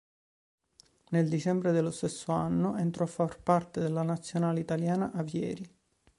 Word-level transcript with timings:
Nel 1.09 1.29
dicembre 1.29 1.71
dello 1.71 1.91
stesso 1.91 2.31
anno 2.31 2.75
entrò 2.75 3.03
a 3.03 3.07
far 3.07 3.39
parte 3.39 3.81
della 3.81 4.01
Nazionale 4.01 4.59
Italiana 4.61 5.11
Avieri. 5.11 5.63